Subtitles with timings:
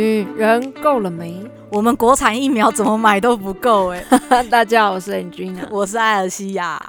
[0.00, 1.46] 女人够了没？
[1.70, 4.02] 我们国产疫苗怎么买都不够哎、
[4.48, 6.80] 大家好，我是 Angina，我是艾尔西亚，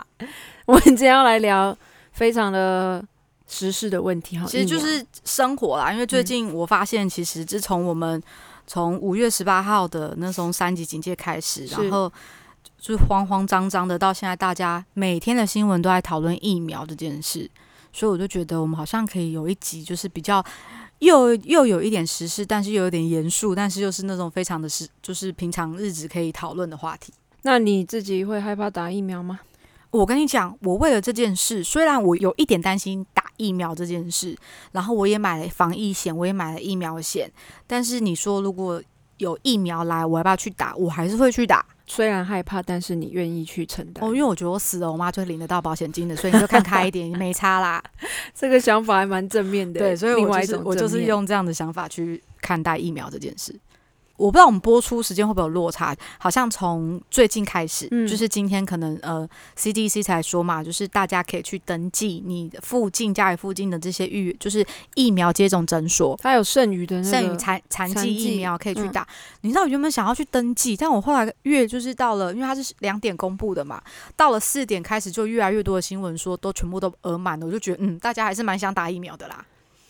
[0.65, 1.77] 我们今天要来聊
[2.13, 3.03] 非常的
[3.49, 5.91] 时事的问题哈，其实就是生活啦。
[5.91, 8.23] 因为最近我发现，其实自从我们
[8.65, 12.09] 从五月十八号的那从三级警戒开始，然后
[12.79, 17.51] 就是慌慌张张的，到现在大家每天的新闻都在讨论疫苗这件事，
[17.91, 20.41] 所以我就觉得我们好像可以有一集，就是比较。
[21.01, 27.11] 又又有一点时事，但是又有点严肃，但是又是那种非常的时，就是平常日子可以讨论的话题。
[27.41, 29.39] 那你自己会害怕打疫苗吗？
[29.89, 34.37] 我跟你讲，我为了这件事，虽然我有一点担心打疫苗这件事，
[34.71, 37.29] 然后我也买了防疫险，我也买了疫苗险，
[37.65, 38.81] 但是你说如果
[39.17, 40.75] 有疫苗来，我要不要去打？
[40.75, 44.01] 我还是会去打虽然害怕，但是你愿意去承担。
[44.01, 47.83] 哦，因为我觉得我死了，我妈就会领得到保险金的，所以你就看开一点， 没差啦。
[48.33, 49.77] 这个想法还蛮正面的。
[49.77, 53.53] 对，所以我就是我就是用这样的想法去看待疫苗这件事。
[54.17, 69.07] 我不知道我们播出时间会不会有落差，好像从最近开始，嗯就是今天可能呃 CDC 才说嘛，就是大家可以去登记你的附近家里附近的这些预就是疫苗接种诊所，它有剩余的那个剩余残残残疾疫苗可以去嗯打。
[69.41, 73.81] 你知道我原本想要去登记，但我后来越就是到了，因为它是两点公布的嘛，
[74.15, 79.45] 到了四点开始就越来越多的新闻说都全部都额满了，我就觉得嗯，大家还是蛮想打疫苗的啦。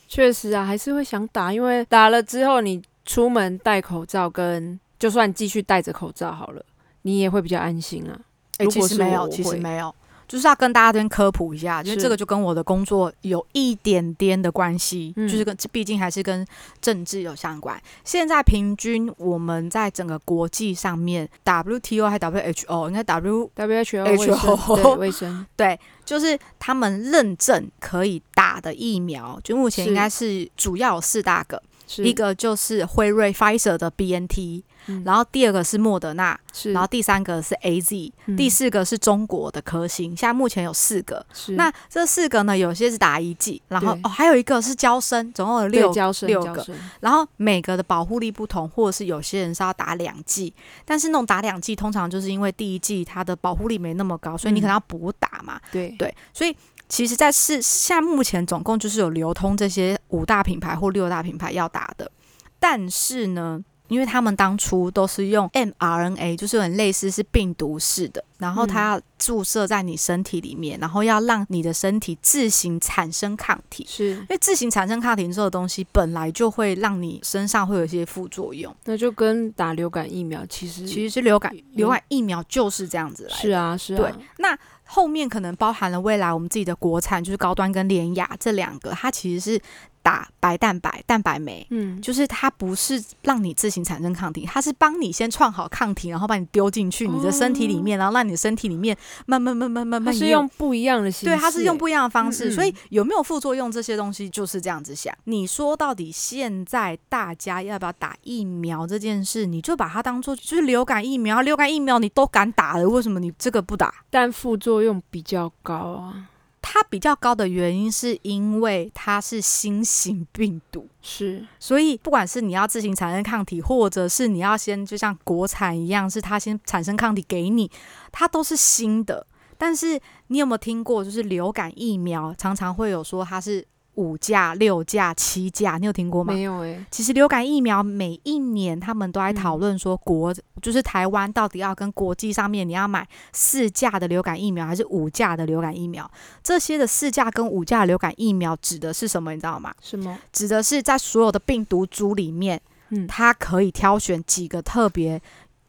[0.08, 6.64] 确实啊，还是会想打，因为打了之后你出门戴口罩，跟就算继续戴着口罩好了，
[7.02, 8.20] 你也会比较安心啊。
[8.58, 9.94] 哎、其实没有，其实没有，
[10.28, 15.28] 就是要跟大家这边科普一下，因为是这个就跟我的工作有一点点的关系，嗯。
[15.28, 16.46] 就是跟毕竟还是跟
[16.80, 17.82] 政治有相关。
[18.04, 24.38] 现在平均我们在整个国际上面，WTO 还 WHO 应该 W WHO 卫生
[24.76, 25.46] 对卫生。
[25.56, 31.64] 对，就是他们认证可以打的疫苗，就目前应该是主要有四大个，是
[31.98, 35.04] 一个就是辉瑞 Pfizer 的 BNT，、嗯。
[35.06, 38.38] 然后第二个是莫德纳，是，然后第三个是 AZ，、嗯。
[38.38, 41.26] 第四个是中国的科兴，现在目前有四个。
[41.34, 41.54] 是。
[41.54, 45.92] 那这四个呢，有些是打一剂，然后哦还有一个是交生，总共有六。
[46.22, 46.66] 六个。
[47.00, 50.54] 然后每个的保护力不同，或者是有些人是要打两剂，
[50.86, 55.60] 但是那种打两剂通常就是因为第一剂它的保护力没那么高，所以你可能要补打嘛。
[55.72, 55.90] 对。
[55.98, 56.56] 对，所以
[56.92, 62.12] 其实，在市现在目前总共就是有流通这些五大品牌或六大品牌要打的，
[62.60, 63.64] 但是呢。
[63.92, 73.86] 因为他们当初都是用 mRNA，就是很类似是病毒式的，然后它要注射在你身体里面，然后要让你的身体自行产生抗体。
[73.90, 83.36] 是，因为自行产生抗体这个东西本来就会让你身上会有一些副作用，那就跟打流感疫苗其实其实是流感有流感疫苗就是这样子来的。
[83.36, 89.62] 是啊是啊，对，那后面可能包含了未来我们自己的国产，就是高端跟联雅这两个，它其实是
[90.02, 91.66] 打白蛋白、蛋白酶。
[91.70, 105.14] 嗯，就是它不是让你自行产生抗体，它是帮你先创好抗体，然后把你丢进去你的身体里面，然后让你的身体里面慢慢慢慢慢它是慢也有用不一样的形式欸，对，它是用不一样的方式，嗯嗯所以有没有副作用这些东西就是这样子想。
[105.26, 113.94] 你说到底现在大家要不要打疫苗这件事，你就把它当做就是流感疫苗，流感疫苗你都敢打了，为什么你这个不打？
[114.10, 116.28] 但副作用比较高啊，
[116.62, 120.88] 它比较高的原因是因为它是新型病毒。
[121.02, 127.70] 是所以，不管是你要自行产生抗体，或者是你要先就像国产一样，是它先产生抗体给你，
[128.12, 129.26] 它都是新的。
[129.58, 133.66] 但是你有没有听过，就是流感疫苗常常会有说它是
[133.96, 136.34] 五价、六价、七价，你有听过吗？
[136.34, 146.10] 没有哎，其实流感疫苗每一年他们都在讨嗯论说国，就是台湾到底要跟国际上面你要买四价的流感疫苗还是五价的流感疫苗？
[146.42, 149.34] 这些的四价跟五价流感疫苗指的是什么？
[149.34, 149.74] 你知道吗？
[149.82, 150.18] 什么？
[150.32, 155.22] 指的是在所有的病毒株里面，嗯，它可以挑选几个特别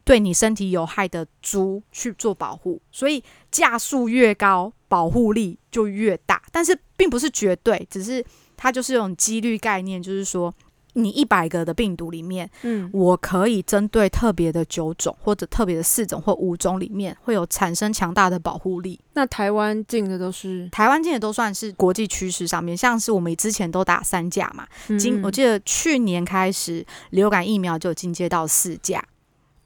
[0.04, 6.42] 对你身体有害的株去做保护，所以价数越高，保护力就越大。
[6.52, 8.22] 但是并不是绝对，只是
[8.58, 10.52] 它就是有种几率概念，就是说。
[10.94, 19.00] 你一百个的病毒里面，嗯，我可以针对特别的九种或者特别的四种或五种里面，会有产生强大的保护力。
[19.14, 24.66] 那台湾进的都是台湾进的都算是国际趋势上面，像是我们之前都打三价嘛，
[24.98, 29.02] 今嗯我记得去年开始流感疫苗就有进阶到四价，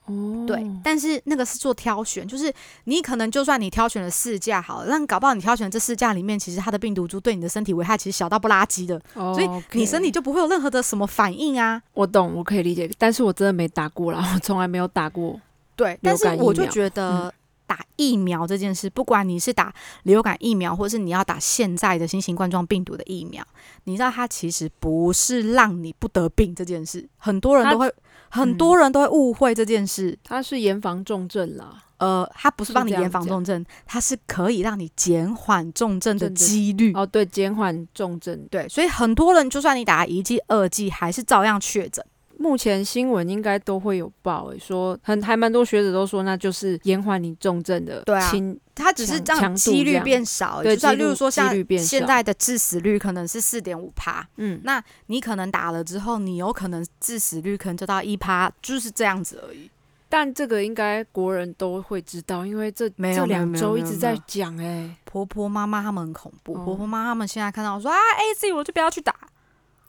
[0.06, 2.52] 哦，对，但是那个是做挑选，就是
[2.84, 11.82] 你可能就算你挑选了四价好了，但搞不好你挑选这四价里面，其实它的病毒株对你的身体危害其实小到不拉几的，哦，所以你身体就不会有任何的什么反应啊。
[11.92, 15.40] 我懂，我可以理解，但是我真的没打过啦，我从来没有打过。
[15.74, 17.32] 对，但是我就觉得。
[17.66, 19.74] 打疫苗这件事，不管你是打
[20.04, 23.44] 流感疫苗，或是你要打现在的新型冠状病毒的疫苗，
[23.84, 27.92] 你知道它其实不是让你不得病这件事，很多人都会，
[28.30, 30.18] 很多人都会误会这件事。
[30.24, 36.92] 它是严防重症啦，呃，它不是帮你严防重症，它是可以让你减缓重症的几率。
[36.94, 38.46] 哦，对，减缓重症。
[38.50, 42.04] 对，所以很多人就算你打一剂、二剂，还是照样确诊。
[42.38, 59.70] 目前新闻应该都会有报，诶，说很还蛮多学者都说，那就是延缓你重症的对啊轻它只是这强度样几率变少就像例如说像现在的致死率可能是四点五趴，嗯，那你可能打了之后，你有可能致死率可能就到一趴，就是这样子而已。
[60.08, 66.64] 但这个应该国人都会知道，因为这这两周一直在讲，哎，婆婆妈妈他们很恐怖，哦。
[66.64, 69.12] 婆婆妈妈他们现在看到我说啊 A Z 我就不要去打，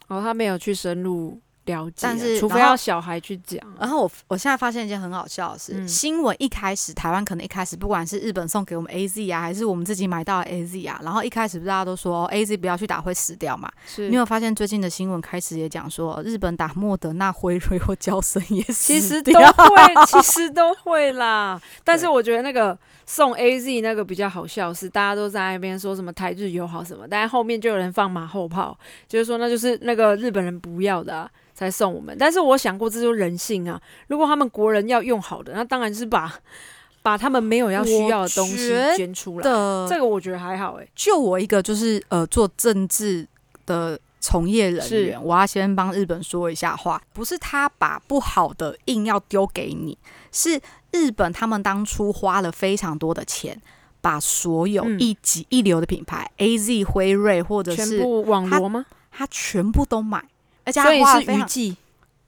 [0.07, 13.71] 哦，他没有去深入了解啊，但是除非要小孩去讲啊，然后我我现在发现一件很好笑的事，嗯新闻一开始台湾可能一开始不管是日本送给我们 A Z 啊，还是我们自己买到 A Z 啊，然后一开始不是大家都说 A Z 不要去打会死掉嘛？
[13.85, 21.61] 是你有发现最近的新闻开始也讲说日本打莫德纳、辉瑞或交生也死 其实都会， 其实都会啦。
[21.83, 28.77] 但是我觉得那个送 A Z 那个比较好笑，是大家都在那边说什么台日友好什么，但是后面就有人放马后炮，
[29.07, 32.15] 就是说那就是那个日本人不要的、啊、才送我们。
[32.19, 33.81] 但是我想过，这就是人性啊。
[34.07, 36.31] 如果他们国人要用好的，那当然是把
[37.01, 39.43] 把他们没有要需要的东西捐出来。
[39.43, 43.27] 的这个我觉得还好诶、就我一个就是呃做政治
[43.65, 49.97] 的从业人员，我要先帮日本说一下话，不是他把不好的硬要丢给你，
[50.31, 50.61] 是
[50.91, 53.59] 日本他们当初花了非常多的钱。
[53.99, 58.85] 把所有嗯一级一流的品牌、A Z、辉瑞或者是全部网罗吗？
[59.11, 60.23] 他全部都买，
[60.67, 61.77] 而且所以是他花了非常余悸。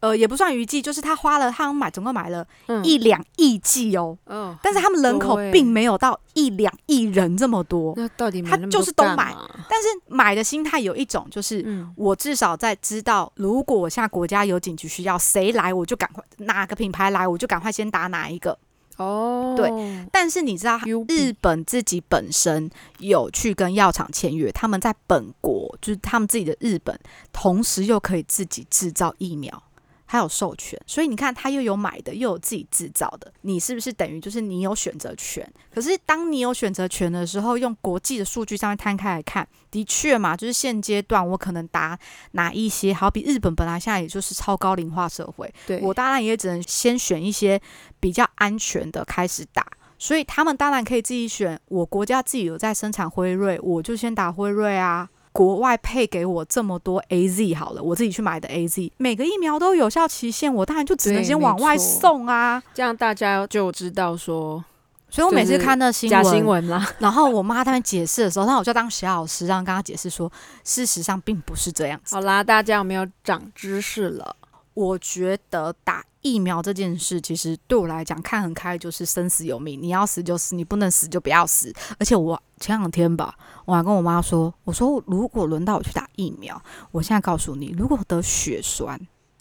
[0.02, 9.36] 呃也不算余悸，就是他花了他买总共买了嗯一两亿剂哦，嗯，但是他们人口并没有到一两亿人这么多，那到底买他就是都买
[9.68, 11.62] 但是买的心态有一种就是。
[11.66, 18.58] 嗯，我至少在知道，如果我现在国家有紧急需要，谁来我就赶快哪个品牌来我就赶快先打哪一个。
[19.00, 19.70] 哦，对
[20.12, 22.70] 但是你知道日本自己本身
[23.00, 27.00] 有去跟药厂签约，他们在本国就是他们自己的日本，
[27.32, 29.64] 同时又可以自己制造疫苗。
[30.12, 35.48] 还有授权，所以你看，他又有买的，又有自己制造的，你是不是等于就是你有选择权？
[35.72, 41.96] 可是当你有选择权的时候，用国际的数据上面摊开来看，的确嘛，就是现阶段我可能打
[42.32, 47.62] 哪一些，好比日本本来现在也就是超高龄化社会，对，我当然也只能先选一些
[48.00, 49.64] 比较安全的开始打。
[50.00, 55.08] 所以他们当然可以自己选，我国家自己有在生产辉瑞，我就先打辉瑞啊。
[55.32, 62.62] 国外配给我这么多 A Z 好了，我自己去买的 A Z，每个疫苗都有效期限，我当然就只能先往外送啊。
[62.74, 64.64] 这样大家就知道说
[65.10, 66.88] 所以我每次看那新假闻，新闻啦。
[67.00, 70.32] 然后我妈他们解释的时候，那我就当小老师，让跟她解释说，
[70.64, 72.16] 事实上并不是这样子。
[72.16, 74.36] 好啦，大家有没有长知识了？
[74.80, 81.74] 我觉得打疫苗这件事，其实对我来讲看很开，就是生死有命，你要死就死，你不能死就不要死。
[82.00, 83.36] 而且我前两天吧，
[83.66, 86.62] 我还跟我妈说，我说如果轮到我去打疫苗，
[86.92, 88.98] 我现在告诉你，如果得血栓，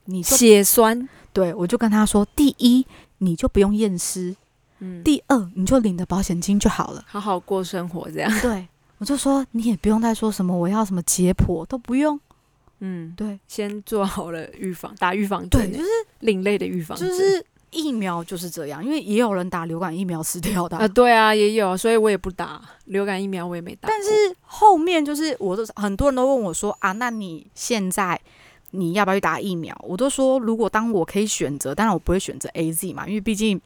[0.07, 2.85] 你血栓，对我就跟她说，第一
[3.19, 4.35] 你就不用验尸，
[4.81, 7.05] 嗯，第二你就领着保险金就好了。
[7.07, 8.31] 好好过生活这样。
[8.43, 8.67] 对，
[8.99, 12.19] 我就说你也不用再说什么我要什么解剖都不用。
[12.81, 15.89] 嗯，对先做好了预防，打预防对，针，就是
[16.21, 17.09] 另类的预防针。
[17.09, 23.89] 就是疫苗就是这样，因为也有人打流感疫苗死掉的啊、啊，对啊，也有，所以我也不打流感疫苗，我也没打。
[23.89, 28.19] 但是后面就是我都很多人都问我说啊，那你现在
[28.71, 29.77] 你要不要去打疫苗？
[29.87, 33.61] 我都说如果当我可以选择，当然我不会选择 A Z 嘛，因为毕竟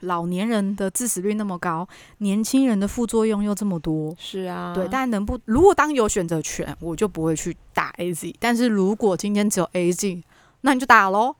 [0.00, 1.86] 老年人的致死率那么高，
[2.18, 4.14] 年轻人的副作用又这么多。
[4.18, 8.34] 是啊，对，但能不如果当有选择权，我就不会去打 A Z。
[8.38, 10.22] 但是如果今天只有 A Z，
[10.62, 11.34] 那你就打喽。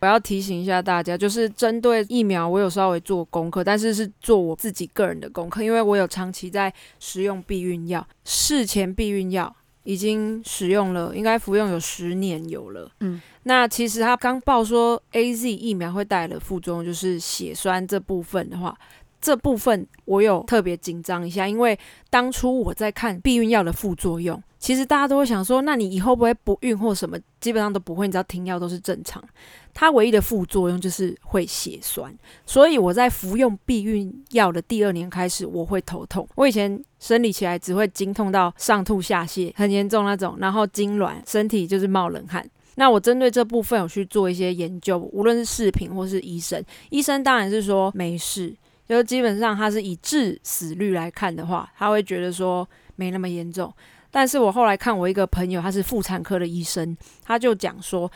[0.00, 9.54] 我要提醒一下大家，就是针对疫苗，我有稍微做功课，但是是做我自己个人的功课，因为我有长期在使用避孕药，事前避孕药
[9.84, 12.90] 已经使用了，应该服用有十年有了。
[13.00, 18.76] 嗯，那其实他刚报说 A Z 疫苗会带来的副作用就是血栓这部分的话。
[19.20, 21.78] 这部分我有特别紧张一下，因为
[22.10, 29.24] 当初我在看避孕药的副作用，其实大家都会想说，那你以后不会不孕或什么，基本上都不会，你只要停药都是正常。
[29.72, 36.28] 它唯一的副作用就是会血栓，所以我在服用避孕药的第二年开始，我会头痛。
[36.34, 42.46] 我以前生理起来只会经痛到上吐下泻，很严重那种，然后痉挛，身体就是冒冷汗。
[42.76, 48.54] 那我针对这部分有去做一些研究，无论是视频或是医生，医生当然是说没事。
[48.86, 53.72] 就是基本上他是以致死率来看的话，他会觉得说没那么严重。
[54.10, 58.12] 但是我后来看我一个朋友，他是妇产科的医生，他就讲说，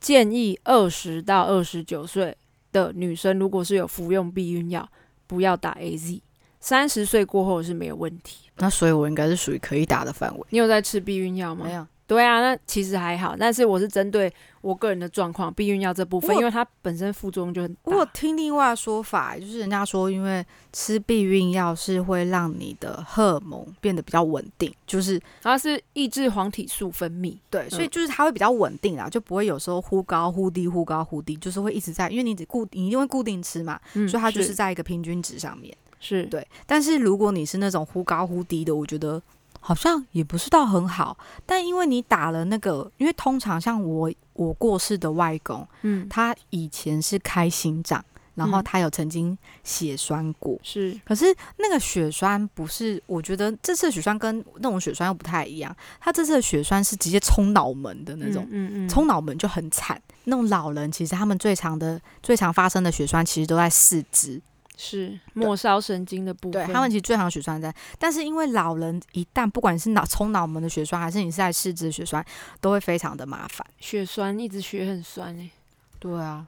[0.00, 2.36] 建议二十到二十九岁
[2.72, 4.88] 的女生，如果是有服用避孕药，
[5.28, 6.20] 不要打 A Z。
[6.58, 8.50] 三十岁过后是没有问题。
[8.56, 10.44] 那所以我应该是属于可以打的范围。
[10.50, 11.64] 你有在吃避孕药吗？
[11.64, 11.86] 没有。
[12.08, 17.94] 对啊，那其实还好，但是我是针对我个人的状况，避孕药这部分，因为它本身副作用就很大。
[17.94, 36.48] 我听另外说法，就是人家说，因为吃避孕药是会让你的荷尔蒙变得比较稳定，就是它是抑制黄体素分泌，对，所以就是它会比较稳定啊，就不会有时候忽高忽低，忽高忽低，就是会一直在，因为你只固，你一定会固定吃嘛，所以它就是在一个平均值上面，是对。
[36.66, 39.22] 但是如果你是那种忽高忽低的，我觉得。
[39.60, 48.02] 好像也不是到很好，但因为你打了那个，因为通常像我我过世的外公，嗯，他以前是开心脏，
[48.34, 60.00] 然后他有曾经血栓过，是，可是那个血栓不是，我觉得这次血栓跟那种血栓又不太一样，他这次的血栓是直接冲脑门的那种，嗯嗯，冲脑门就很惨。
[60.24, 64.40] 那种老人其实他们最常的、最常发生的血栓其实都在四肢。
[64.80, 72.24] 是末梢神经的部分，对他们其实最常血栓在，但是因为老人一旦不管是脑冲脑门的血栓，还是你是在四肢的血栓，
[72.60, 73.66] 都会非常的麻烦。
[73.80, 75.50] 血栓一直血很酸哎，
[75.98, 76.46] 对啊，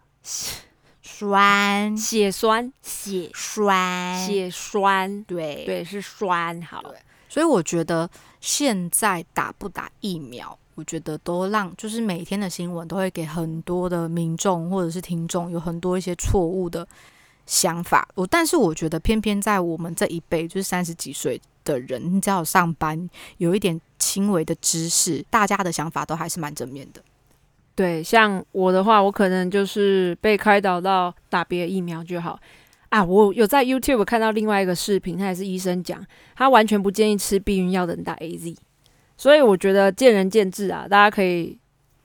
[1.02, 1.96] 酸。
[1.96, 2.72] 血栓。
[2.82, 4.26] 血栓。
[4.26, 5.64] 血栓，对。
[5.66, 6.80] 对是酸好。
[7.28, 8.08] 所以我觉得
[8.40, 16.86] 现在打不打疫苗，我觉得都让就是每天的新闻都会给很多的民众或者是听众有很多一些错误的。
[17.50, 27.02] 想法，我但是我觉得，偏偏在我们这一辈，就是三十几岁的人，你只要上班，有一点轻微的知识，大家的想法都还是蛮正面的。
[27.74, 32.38] 对，像我的话，我可能就是被开导到打别疫苗就好
[32.90, 33.02] 啊。
[33.02, 38.56] 我有在 YouTube 看到另外一个视频，他也是医生讲，他完全不建议吃避孕药的人打 AZ，
[39.16, 41.58] 所以我觉得见仁见智啊，大家可以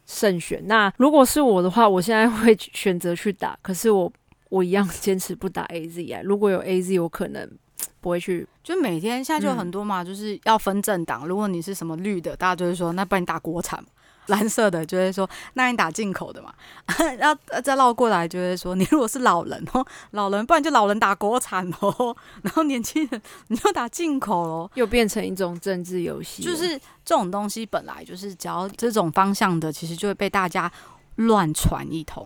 [0.07, 0.65] 慎选。
[0.65, 4.11] 那如果是我的话，我现在会选择去打，可是我。
[4.55, 6.21] 我一样坚持不打 A Z 啊！
[6.23, 7.49] 如果有 A Z，我可能
[7.99, 8.47] 不会去。
[8.63, 11.27] 就每天现在就很多嘛，就是要分政党。
[11.27, 13.83] 如果你是什么绿的，大家就会说那不然你打国产；
[14.27, 16.53] 蓝色的就会说那你打进口的嘛。
[17.19, 26.41] 然后再绕过来就会说你如果是老人哦， 老人不然就老人打国产哦，然后年轻人你就打进口哦，又变成一种政治游戏。
[26.41, 30.71] 就是这种东西本来就是只要这种方向的，其实就会被大家
[31.15, 32.25] 乱传一通。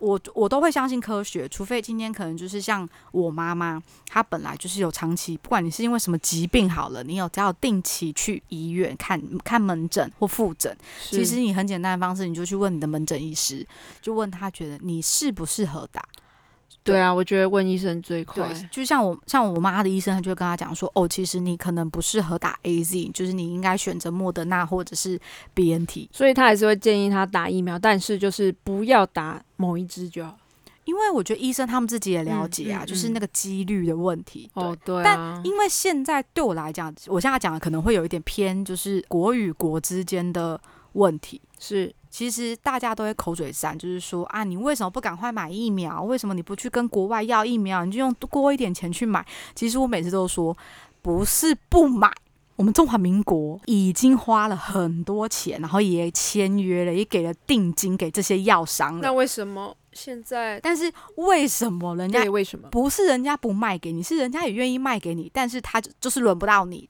[0.00, 10.76] 我我都会相信科学，除非今天可能就是像我妈妈，她本来就是有长期，不管你是因为什么疾病好了，你有只要定期去医院看看门诊或复诊，
[11.08, 13.66] 其实你很简单的方式，你就去问你的门诊医师，
[14.00, 16.04] 就问他觉得你适不适合打。
[16.82, 18.50] 对啊，我觉得问医生最快。
[18.70, 25.20] 就像我像我妈的医生，他就会跟她讲说，哦，其实你可能不适合打 A Z，就是你应该选择莫德纳或者是
[25.52, 26.08] B N T。
[26.12, 30.36] 所以他还是会建议他打疫苗，但是就是不要打某一支就好。
[30.84, 34.50] 因为我觉得医生他们自己也了解啊，就是那个几率的问题。
[34.54, 35.04] 哦，对。
[35.04, 40.60] 但因为现在对我来讲，我现在讲的可能会有一点偏，就是国与国之间的
[40.94, 41.94] 问题是。
[42.10, 46.02] 其实大家都会口嘴战，就是说啊，你为什么不赶快买疫苗？
[46.02, 47.84] 为什么你不去跟国外要疫苗？
[47.84, 49.24] 你就用多一点钱去买。
[49.54, 50.56] 其实我每次都说，
[51.00, 52.12] 不是不买，
[52.56, 59.00] 我们中华民国已经花了很多钱，然后也签约了，也给了定金给这些药商了。
[59.02, 60.58] 那为什么现在？
[60.60, 66.88] 但是为什么人家为什么不是人家不卖给你，是人家也愿意卖给你，但是他就是轮不到你。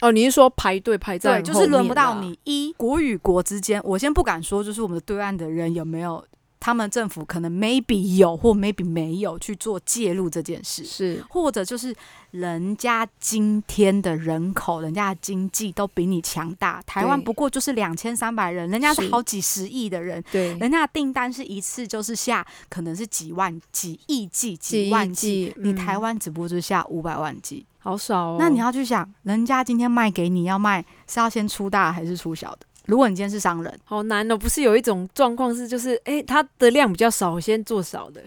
[0.00, 1.40] 哦，你是说排队排在？
[1.40, 2.38] 对，就是轮不到你。
[2.44, 6.22] 一国与国之间，我先不敢说，就是我们的对岸的人有没有，
[6.60, 11.94] 他们政府可能 maybe 有或 maybe 没有去做介入这件事，是或者就是
[12.30, 16.82] 人家今天的人口，人家的经济都比你强大。
[16.82, 27.64] 台湾不过就是两千三百人，人家是好几十亿的人，对，人家的订单是一次就是下可能是几万、几亿剂、几万剂，你台湾只不过就是下五百万剂。
[27.86, 32.66] 好少哦，那你要去想，人家今天卖给你要卖是要先出大还是出小的？
[32.86, 34.36] 如果你今天是商人，好难哦。
[34.36, 38.20] 不是有一种状况是，就是哎，它的量比较少，我先做少的。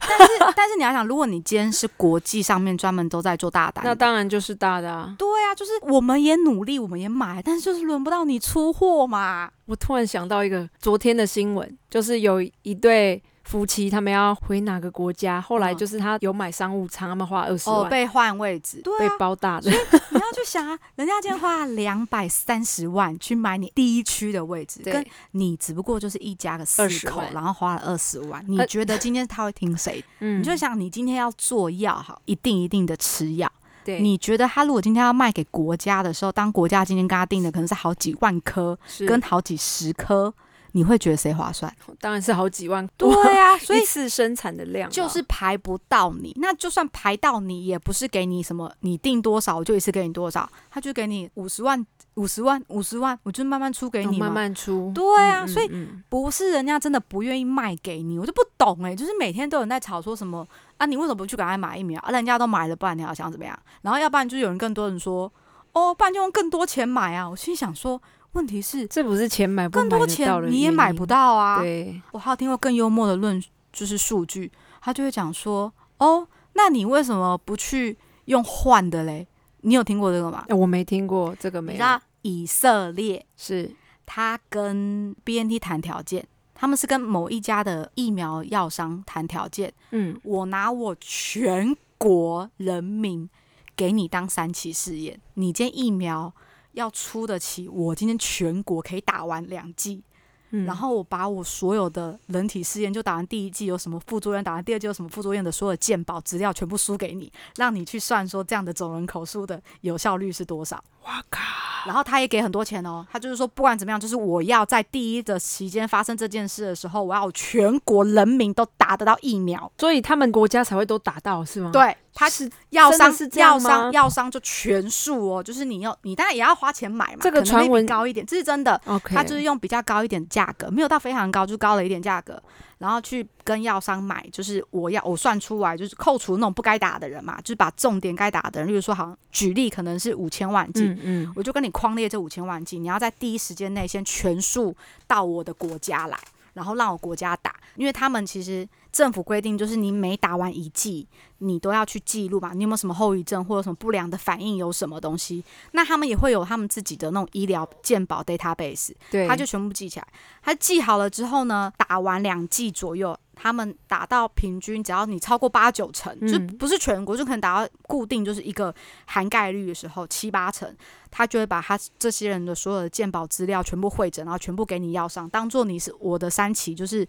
[0.00, 5.14] 但是 但是你要想，如果你今天是国际上面专门都在做大单，那当然就是大的啊。
[5.16, 9.48] 对啊，就是我们也努力，我们也买，但是就是轮不到你出货嘛。
[9.66, 15.76] 我突然想到一个昨天的新闻，就是有一对夫妻他们要回哪个国家，后来嗯。
[15.76, 30.02] 就是他有买商务舱，他们花二十哦，万、被换位置，对被啊，包大的，你要去想啊， 人家今天花两百三十万去买你第一区的位置，跟，你只不过就是一家的四口，然后花了二十万，你呃觉得 今天他会听谁？
[30.20, 30.40] 嗯。
[30.40, 33.50] 你就想，你今天要做药好，一定一定的吃药。
[33.84, 40.32] 对，你觉得他如果今天要卖给国家的时候，当国家今天跟他定的可能是好几万颗，跟好几十颗，
[40.76, 41.72] 你会觉得谁划算？
[42.00, 46.32] 当然是好几万， 对啊，所以一次生产的量啊就是排不到你。
[46.40, 54.26] 那就算排到你，也不是给你什么，你定多少我就一次给你多少，他就给你五十万、五十万、五十万，我就慢慢出给哦你嘛。
[54.26, 55.70] 慢慢出，对啊嗯所以
[56.08, 60.44] 不是人家真的不愿意卖给你，我就不懂哎、就是每天都有人在吵说什么
[60.78, 62.10] 啊，你为什么不去赶快买疫苗啊？
[62.10, 63.56] 人家都买了，不然你要想怎么样？
[63.82, 65.32] 然后要不然就有人更多人说，
[65.72, 67.30] 哦，不然就用更多钱买啊。
[67.30, 68.00] 我心里想说，
[68.34, 71.64] 问题是这不是钱买不到更多钱你也买不到啊因。。
[71.64, 79.26] 对，我还有听过更幽默的论，就是数据，他就会讲说，哦，那你为什么不去用换的嘞？
[79.62, 80.44] 你有听过这个吗？
[80.48, 81.84] 哎我没听过这个没有，
[82.22, 83.74] 以色列是
[84.04, 93.30] 他跟 BNT 谈条件，他们是跟某一家的疫苗药商谈条件，嗯，我拿我全国人民
[93.76, 96.34] 给你当三期试验，你今天疫苗
[96.74, 100.02] 要出得起，我今天全国可以打完两剂，
[100.50, 110.82] 嗯然后我把我所有的人体试验，就打完第一剂有什么副作用，打完第二剂有什么副作用的所有鉴保资料全部输给你，让你去算说这样的总人口数的有效率是多少。
[111.04, 111.40] 哇靠，
[111.86, 119.70] 然后他也给很多钱哦，他就是说不管怎么样，就是我要在第一的期间发生这件事的时候，我要全国人民都打得到疫苗。
[119.78, 128.80] 所以他们国家才会都打到是吗？，对，他是药商是这样药商吗药商就全数哦，就是你要你当然也要花钱买嘛，这个传闻高一点，这是真的。
[128.86, 132.42] OK，他就是用比较高一点的价格，没有到非常高，就高了一点价格，
[132.84, 144.76] 然后去跟药商买，就是我要我算出来，就是扣除那种不该打的人嘛，就是把重点该打的人，例如说好像举例可能是五千万剂，嗯嗯，我就跟你框列这五千万剂，你要在第一时间内先全数
[145.06, 146.18] 到我的国家来，
[146.52, 151.04] 然后让我国家打，因为他们其实政府规定就是你每打完一剂，
[151.38, 160.06] 你都要去记录嘛，你有没有什么后遗症或者什么不良的反应，有什么东西，那他们也会有他们自己的那种医疗健保 database，对，他就全部记起来。
[160.40, 168.72] 他记好了之后呢，打完两剂左右，他们打到平均，只要你超过八九成，嗯就不是全国，就可能打到固定就是一个
[169.06, 170.72] 涵盖率的时候，七八成，
[171.10, 177.04] 他就会把他这些人的所有的健保资料全部汇整，然后全部给你要上，当做你是我的三期，就是。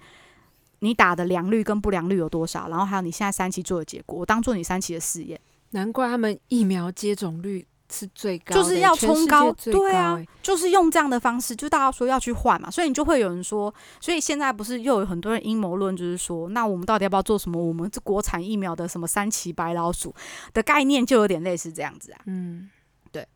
[0.79, 2.67] 你打的良率跟不良率有多少？
[2.69, 5.39] 然后还有你现在三期做的结果，我当做你三期的试验。
[5.71, 17.61] 难怪他们疫苗接种率是最高的，就是要冲高最对啊就是用这样的方式，就大家说要去换嘛，所以你就会有人说，所以现在不是又有很多人阴谋论，就是说，那我们到底要不要做什么？
[17.61, 20.13] 我们这国产疫苗的什么三期白老鼠
[20.53, 22.21] 的概念，就有点类似这样子啊。
[22.25, 22.69] 嗯，
[23.11, 23.27] 对。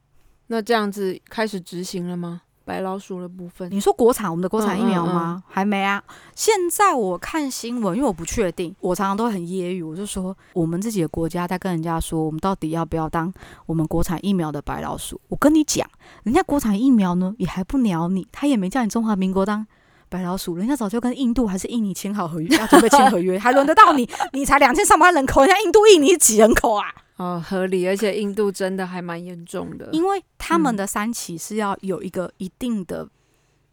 [0.48, 2.44] 那这样子开始执行了吗？
[2.70, 5.44] 白老鼠的部分，你说国产我们的国产疫苗嗯嗯吗？
[5.48, 6.04] 还没啊。
[6.36, 13.34] 现在我看新闻，因为我不确定，我常常都很揶揄，我就说我们自己的国家在跟人家说，我们到底要不要当
[13.66, 15.20] 我们国产疫苗的白老鼠？
[15.30, 15.90] 我跟你讲，
[16.22, 19.66] 人家国产疫苗呢也还不鸟你，他也没叫你中华民国当。
[20.08, 24.08] 白老鼠，人家早就跟印度还是印尼签好合约，要准备签合约，还轮得到你？
[24.34, 26.86] 你才两千三百万人口，人家印度、印尼几人口啊？
[27.20, 33.08] 哦，合理，而且印度真的还蛮严重的，因为他们嗯的三期是要有一个一定的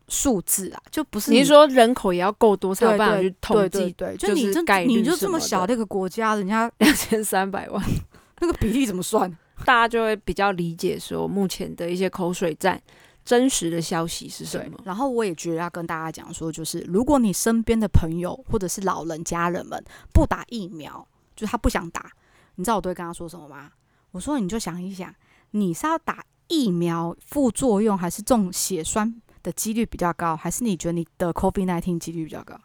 [0.09, 7.83] 数字啊，就不是你是说人口也要够多才有对办法去统计对就就你这你就这么小的一个国家，人家两千三百万？
[8.41, 9.31] 那个比例怎么算？
[9.65, 12.81] 大家就会比较理解说目前的一些口水战
[13.25, 14.79] 真实的消息是什么。
[14.85, 19.83] 然后我也觉得要跟大家讲说，就是如果你身边的朋友或者是老人家人们
[20.13, 22.11] 不打疫苗，就是他不想打，
[22.57, 23.71] 你知道我都会跟他说什么吗？
[24.11, 25.15] 我说你就想一想，
[25.53, 32.59] 你是要打疫苗副作用，还是中血栓的几率比较高，还是你觉得你得 COVID 1 9几率比较高？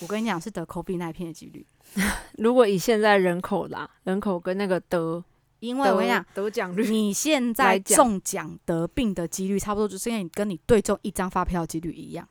[0.00, 1.66] 我跟你讲，是得 COVID 1 9的几率，
[2.38, 5.22] 如果以现在人口啦，人口跟那个得
[5.60, 12.28] 因为我跟你讲得，得奖率，你现在中奖得病的几率，差不多就是跟你跟你对中一张发票的几率一样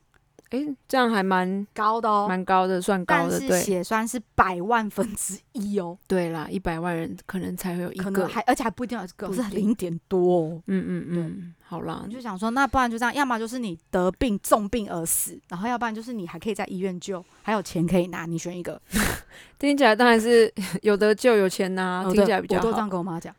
[0.51, 2.25] 诶，这样还蛮高的哦。
[2.27, 3.29] 蛮高的，算高的。
[3.31, 8.27] 但是对血栓是百万分之一哦，对啦，一百万人可能才会有一个可能。
[8.27, 10.61] 还而且还不一定有这个，是不是零点多哦。
[10.67, 18.81] 嗯嗯嗯，好啦你，就想说，那不然就这样，要么就是你得病重病而死，然后要不然就是你还可以在医院救，还有钱可以拿，你选一个。
[19.59, 22.89] 听起来当然是 有得救有钱拿，哦听起来比较好我都这样。
[22.89, 23.35] 跟我妈讲。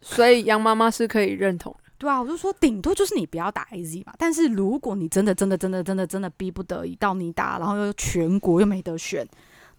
[0.00, 1.83] 所以杨妈妈是可以认同的。
[2.04, 4.12] 对啊，我就说顶多就是你不要打 A Z 嘛。
[4.18, 9.26] 但是如果你真的真的真的真的真的逼不得已到你打，然后又全国又没得选，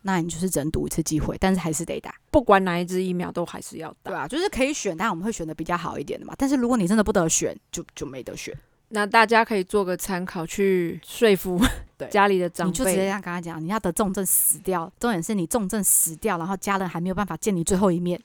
[0.02, 2.14] 那你就是只能赌一次机会，但是还是得打。
[2.32, 4.12] 不管哪一支疫苗都还是要打。
[4.12, 6.34] 对啊，就是可以选，但我们会选的比较好一点的嘛。
[6.38, 8.58] 但是如果你真的不得选，就就没得选。
[8.90, 11.60] 那大家可以做个参考，去说服
[11.98, 13.02] 对家里的长辈你就直接辈。
[13.04, 18.22] 这样跟他讲，你要得重症死掉，重点是你重症死掉，然后家人还没有办法见你最后一面，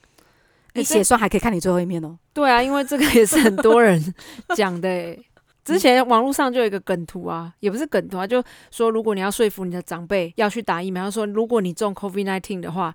[0.73, 2.17] 你这血栓还可以看你最后一面哦。
[2.33, 4.13] 对啊，因为这个也是很多人
[4.55, 5.25] 讲的诶。
[5.63, 12.93] 之前网络上就有一个梗图啊，也不是梗图啊，就说如果你要说服你的长辈要去打疫苗，他说如果你中 COVID nineteen 的话，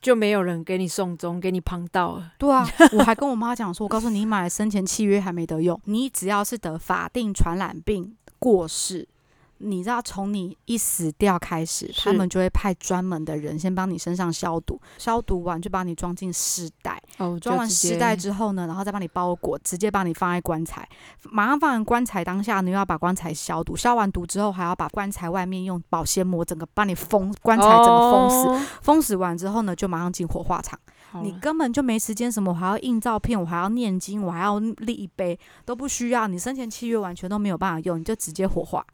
[0.00, 2.32] 就没有人给你送终，给你旁到了。
[2.36, 9.06] 对啊， 我还跟我妈讲说，我告诉你，你买生前契约还没得用，你只要是得法定传染病过世。
[9.62, 20.88] 你知道，从你一死掉开始，他们就会派专门的人先帮你身上消毒，消毒完就把你装进尸袋，哦，装完尸袋之后呢，然后再帮你包裹，直接帮你放在棺材。
[21.30, 28.48] 马上放完棺材当下，你又要把棺材消毒，消完毒之后还要把棺材外面用保鲜膜整个帮你封，棺材整个封死。
[28.48, 30.78] 哦封死完之后呢，就马上进火化场。
[31.22, 36.28] 你根本就没时间，什么我还要印照片，我还要念经，我还要立一杯，都不需要。
[36.28, 38.84] 你生前契约完全都没有办法用，你就直接火化。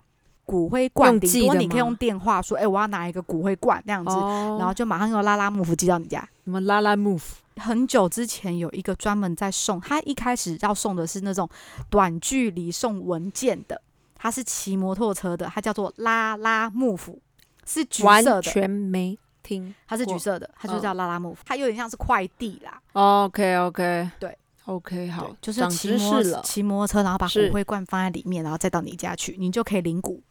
[0.47, 6.27] 骨灰罐用顶多你可以用电话说，哎、我要拿一个骨灰罐那样子，哦，然后就马上用拉拉木符寄到你家。
[6.45, 7.21] 什么拉拉 move
[7.57, 11.49] 很久之前有一个专门在送，他一开始要送的是那种
[11.91, 13.81] 短距离送文件的，
[14.15, 17.19] 他是骑摩托车的，他叫做拉拉木符，
[17.67, 19.75] 是橘色的，全没听。
[19.89, 22.81] 它是橘色的，它就嗯叫拉拉木符，它有点像是快递啦。
[22.93, 26.23] OK OK，对，OK 好，就是长骑摩。
[26.43, 30.23] 骑摩托车，然后把骨灰罐放在里面，然后再到你家去，你就可以领骨。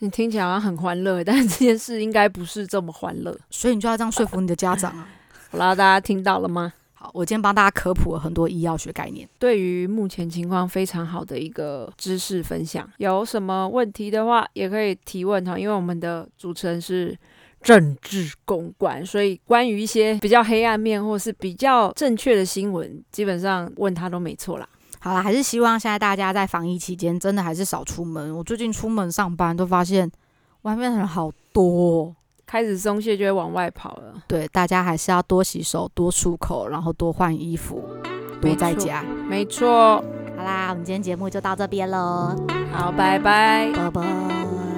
[0.00, 3.36] 你听起来好像很欢乐，但是这件事应该不是这么欢乐。
[3.50, 5.08] 所以你就要这样说服你的家长啊。
[5.50, 6.72] 好啦，大家听到了吗？
[6.94, 9.28] 好，我今天帮大家科普了很多医药学概念。
[9.38, 17.16] 对于目前情况非常好的一个知识分享，有什么问题的话也可以提问哈，因为我们的主持人是
[17.62, 24.68] 政治公关，所以关于一些比较黑暗面或是比较正确的新闻，基本上问他都没错啦。
[25.00, 28.36] 好啦，还是希望现在大家在防疫期间真的还是少出门。
[28.36, 30.10] 我最近出门上班都发现
[30.62, 37.82] 外面人好多哦、开始松懈就会往外跑了，对，大家还是要多洗手、多漱口，然后多换衣服，
[38.40, 39.04] 多在家。
[39.28, 40.02] 没错。
[40.36, 42.34] 好啦，我们今天节目就到这边喽，
[42.72, 43.72] 好，拜拜。
[43.74, 44.77] 拜拜。